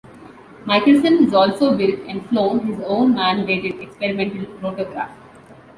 Michelson 0.65 1.25
has 1.25 1.31
also 1.35 1.77
built 1.77 1.99
and 2.07 2.25
flown 2.27 2.65
his 2.65 2.79
own 2.87 3.13
man-rated 3.13 3.79
experimental 3.81 4.45
rotorcraft. 4.57 5.13